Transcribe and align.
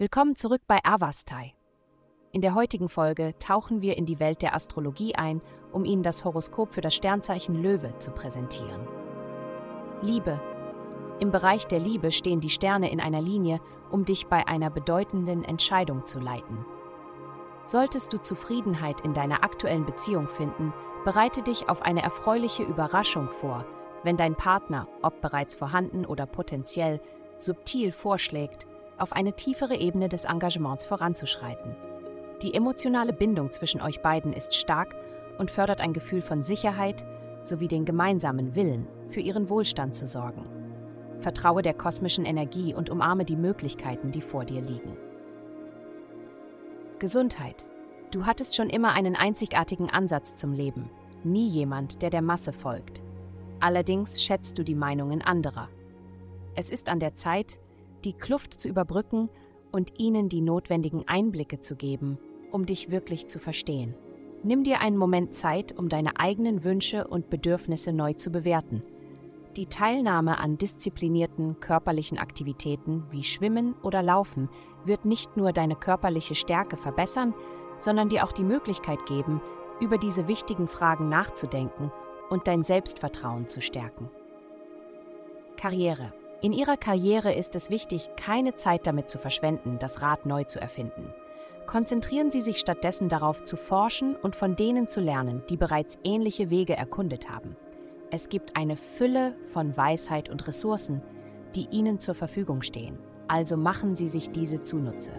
Willkommen 0.00 0.34
zurück 0.34 0.62
bei 0.66 0.78
Avastai. 0.82 1.52
In 2.32 2.40
der 2.40 2.54
heutigen 2.54 2.88
Folge 2.88 3.34
tauchen 3.38 3.82
wir 3.82 3.98
in 3.98 4.06
die 4.06 4.18
Welt 4.18 4.40
der 4.40 4.54
Astrologie 4.54 5.14
ein, 5.14 5.42
um 5.72 5.84
Ihnen 5.84 6.02
das 6.02 6.24
Horoskop 6.24 6.72
für 6.72 6.80
das 6.80 6.94
Sternzeichen 6.94 7.62
Löwe 7.62 7.92
zu 7.98 8.10
präsentieren. 8.10 8.88
Liebe. 10.00 10.40
Im 11.18 11.30
Bereich 11.30 11.66
der 11.66 11.80
Liebe 11.80 12.12
stehen 12.12 12.40
die 12.40 12.48
Sterne 12.48 12.90
in 12.90 12.98
einer 12.98 13.20
Linie, 13.20 13.60
um 13.90 14.06
dich 14.06 14.26
bei 14.26 14.48
einer 14.48 14.70
bedeutenden 14.70 15.44
Entscheidung 15.44 16.06
zu 16.06 16.18
leiten. 16.18 16.64
Solltest 17.64 18.14
du 18.14 18.22
Zufriedenheit 18.22 19.02
in 19.02 19.12
deiner 19.12 19.44
aktuellen 19.44 19.84
Beziehung 19.84 20.28
finden, 20.28 20.72
bereite 21.04 21.42
dich 21.42 21.68
auf 21.68 21.82
eine 21.82 22.00
erfreuliche 22.00 22.62
Überraschung 22.62 23.28
vor, 23.28 23.66
wenn 24.02 24.16
dein 24.16 24.34
Partner, 24.34 24.88
ob 25.02 25.20
bereits 25.20 25.54
vorhanden 25.54 26.06
oder 26.06 26.24
potenziell, 26.24 27.02
subtil 27.36 27.92
vorschlägt, 27.92 28.66
auf 29.00 29.12
eine 29.12 29.34
tiefere 29.34 29.76
Ebene 29.76 30.08
des 30.08 30.24
Engagements 30.24 30.84
voranzuschreiten. 30.84 31.76
Die 32.42 32.54
emotionale 32.54 33.12
Bindung 33.12 33.50
zwischen 33.50 33.82
euch 33.82 34.00
beiden 34.00 34.32
ist 34.32 34.54
stark 34.54 34.94
und 35.38 35.50
fördert 35.50 35.80
ein 35.80 35.92
Gefühl 35.92 36.22
von 36.22 36.42
Sicherheit 36.42 37.04
sowie 37.42 37.68
den 37.68 37.84
gemeinsamen 37.84 38.54
Willen, 38.54 38.86
für 39.08 39.20
ihren 39.20 39.48
Wohlstand 39.48 39.94
zu 39.94 40.06
sorgen. 40.06 40.44
Vertraue 41.20 41.62
der 41.62 41.74
kosmischen 41.74 42.24
Energie 42.24 42.74
und 42.74 42.90
umarme 42.90 43.24
die 43.24 43.36
Möglichkeiten, 43.36 44.10
die 44.10 44.22
vor 44.22 44.44
dir 44.44 44.62
liegen. 44.62 44.96
Gesundheit. 46.98 47.66
Du 48.10 48.26
hattest 48.26 48.56
schon 48.56 48.68
immer 48.68 48.92
einen 48.92 49.16
einzigartigen 49.16 49.88
Ansatz 49.88 50.34
zum 50.34 50.52
Leben, 50.52 50.90
nie 51.24 51.48
jemand, 51.48 52.02
der 52.02 52.10
der 52.10 52.22
Masse 52.22 52.52
folgt. 52.52 53.02
Allerdings 53.60 54.22
schätzt 54.22 54.58
du 54.58 54.64
die 54.64 54.74
Meinungen 54.74 55.22
anderer. 55.22 55.68
Es 56.54 56.70
ist 56.70 56.88
an 56.88 57.00
der 57.00 57.14
Zeit, 57.14 57.60
die 58.04 58.12
Kluft 58.12 58.54
zu 58.54 58.68
überbrücken 58.68 59.28
und 59.72 59.98
ihnen 59.98 60.28
die 60.28 60.40
notwendigen 60.40 61.06
Einblicke 61.06 61.60
zu 61.60 61.76
geben, 61.76 62.18
um 62.50 62.66
dich 62.66 62.90
wirklich 62.90 63.26
zu 63.26 63.38
verstehen. 63.38 63.94
Nimm 64.42 64.64
dir 64.64 64.80
einen 64.80 64.96
Moment 64.96 65.34
Zeit, 65.34 65.76
um 65.76 65.88
deine 65.88 66.18
eigenen 66.18 66.64
Wünsche 66.64 67.06
und 67.06 67.28
Bedürfnisse 67.28 67.92
neu 67.92 68.14
zu 68.14 68.30
bewerten. 68.30 68.82
Die 69.56 69.66
Teilnahme 69.66 70.38
an 70.38 70.56
disziplinierten 70.56 71.60
körperlichen 71.60 72.18
Aktivitäten 72.18 73.04
wie 73.10 73.24
Schwimmen 73.24 73.74
oder 73.82 74.02
Laufen 74.02 74.48
wird 74.84 75.04
nicht 75.04 75.36
nur 75.36 75.52
deine 75.52 75.76
körperliche 75.76 76.34
Stärke 76.34 76.76
verbessern, 76.76 77.34
sondern 77.76 78.08
dir 78.08 78.24
auch 78.24 78.32
die 78.32 78.44
Möglichkeit 78.44 79.04
geben, 79.06 79.42
über 79.80 79.98
diese 79.98 80.28
wichtigen 80.28 80.68
Fragen 80.68 81.08
nachzudenken 81.08 81.90
und 82.30 82.46
dein 82.46 82.62
Selbstvertrauen 82.62 83.48
zu 83.48 83.60
stärken. 83.60 84.08
Karriere. 85.56 86.12
In 86.42 86.54
Ihrer 86.54 86.78
Karriere 86.78 87.34
ist 87.34 87.54
es 87.54 87.68
wichtig, 87.68 88.08
keine 88.16 88.54
Zeit 88.54 88.86
damit 88.86 89.10
zu 89.10 89.18
verschwenden, 89.18 89.76
das 89.78 90.00
Rad 90.00 90.24
neu 90.24 90.44
zu 90.44 90.58
erfinden. 90.58 91.12
Konzentrieren 91.66 92.30
Sie 92.30 92.40
sich 92.40 92.58
stattdessen 92.58 93.10
darauf 93.10 93.44
zu 93.44 93.58
forschen 93.58 94.16
und 94.16 94.34
von 94.34 94.56
denen 94.56 94.88
zu 94.88 95.00
lernen, 95.00 95.42
die 95.50 95.58
bereits 95.58 95.98
ähnliche 96.02 96.48
Wege 96.48 96.74
erkundet 96.74 97.28
haben. 97.28 97.56
Es 98.10 98.30
gibt 98.30 98.56
eine 98.56 98.78
Fülle 98.78 99.36
von 99.48 99.76
Weisheit 99.76 100.30
und 100.30 100.46
Ressourcen, 100.48 101.02
die 101.54 101.68
Ihnen 101.70 101.98
zur 101.98 102.14
Verfügung 102.14 102.62
stehen, 102.62 102.98
also 103.28 103.58
machen 103.58 103.94
Sie 103.94 104.08
sich 104.08 104.30
diese 104.30 104.62
zunutze. 104.62 105.12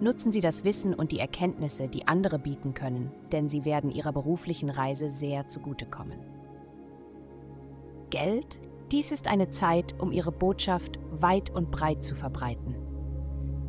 Nutzen 0.00 0.30
Sie 0.30 0.40
das 0.40 0.62
Wissen 0.62 0.94
und 0.94 1.10
die 1.10 1.18
Erkenntnisse, 1.18 1.88
die 1.88 2.06
andere 2.06 2.38
bieten 2.38 2.74
können, 2.74 3.10
denn 3.32 3.48
sie 3.48 3.64
werden 3.64 3.90
Ihrer 3.90 4.12
beruflichen 4.12 4.70
Reise 4.70 5.08
sehr 5.08 5.48
zugutekommen. 5.48 6.20
Geld 8.10 8.60
dies 8.92 9.12
ist 9.12 9.28
eine 9.28 9.50
Zeit, 9.50 9.94
um 9.98 10.12
ihre 10.12 10.32
Botschaft 10.32 10.98
weit 11.10 11.50
und 11.50 11.70
breit 11.70 12.02
zu 12.02 12.14
verbreiten. 12.14 12.74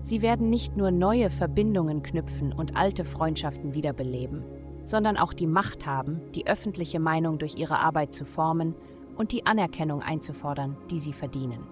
Sie 0.00 0.22
werden 0.22 0.50
nicht 0.50 0.76
nur 0.76 0.90
neue 0.90 1.30
Verbindungen 1.30 2.02
knüpfen 2.02 2.52
und 2.52 2.76
alte 2.76 3.04
Freundschaften 3.04 3.74
wiederbeleben, 3.74 4.44
sondern 4.84 5.16
auch 5.16 5.32
die 5.32 5.48
Macht 5.48 5.86
haben, 5.86 6.20
die 6.32 6.46
öffentliche 6.46 7.00
Meinung 7.00 7.38
durch 7.38 7.56
ihre 7.56 7.78
Arbeit 7.78 8.14
zu 8.14 8.24
formen 8.24 8.74
und 9.16 9.32
die 9.32 9.46
Anerkennung 9.46 10.02
einzufordern, 10.02 10.76
die 10.90 11.00
sie 11.00 11.12
verdienen. 11.12 11.66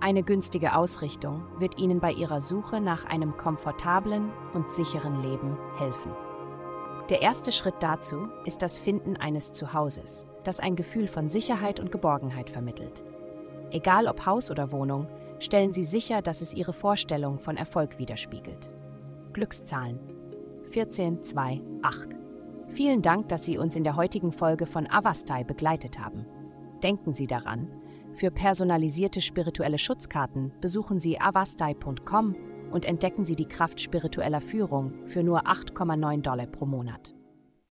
Eine 0.00 0.22
günstige 0.22 0.74
Ausrichtung 0.74 1.42
wird 1.58 1.78
ihnen 1.78 2.00
bei 2.00 2.12
ihrer 2.12 2.40
Suche 2.40 2.80
nach 2.80 3.04
einem 3.04 3.36
komfortablen 3.36 4.30
und 4.54 4.68
sicheren 4.68 5.22
Leben 5.22 5.56
helfen. 5.76 6.12
Der 7.10 7.22
erste 7.22 7.52
Schritt 7.52 7.76
dazu 7.80 8.28
ist 8.44 8.62
das 8.62 8.78
Finden 8.78 9.16
eines 9.16 9.52
Zuhauses, 9.52 10.26
das 10.48 10.60
ein 10.60 10.76
Gefühl 10.76 11.08
von 11.08 11.28
Sicherheit 11.28 11.78
und 11.78 11.92
Geborgenheit 11.92 12.48
vermittelt. 12.48 13.04
Egal 13.70 14.06
ob 14.06 14.24
Haus 14.24 14.50
oder 14.50 14.72
Wohnung, 14.72 15.06
stellen 15.40 15.72
Sie 15.72 15.84
sicher, 15.84 16.22
dass 16.22 16.40
es 16.40 16.54
Ihre 16.54 16.72
Vorstellung 16.72 17.38
von 17.38 17.58
Erfolg 17.58 17.98
widerspiegelt. 17.98 18.70
Glückszahlen 19.34 20.00
1428. 20.74 22.16
Vielen 22.68 23.02
Dank, 23.02 23.28
dass 23.28 23.44
Sie 23.44 23.58
uns 23.58 23.76
in 23.76 23.84
der 23.84 23.96
heutigen 23.96 24.32
Folge 24.32 24.64
von 24.64 24.90
Avastai 24.90 25.44
begleitet 25.44 25.98
haben. 25.98 26.26
Denken 26.82 27.12
Sie 27.12 27.26
daran, 27.26 27.70
für 28.14 28.30
personalisierte 28.30 29.20
spirituelle 29.20 29.78
Schutzkarten 29.78 30.52
besuchen 30.62 30.98
Sie 30.98 31.20
avastai.com 31.20 32.34
und 32.72 32.86
entdecken 32.86 33.26
Sie 33.26 33.36
die 33.36 33.48
Kraft 33.48 33.80
spiritueller 33.80 34.40
Führung 34.40 34.94
für 35.06 35.22
nur 35.22 35.46
8,9 35.46 36.22
Dollar 36.22 36.46
pro 36.46 36.64
Monat. 36.64 37.17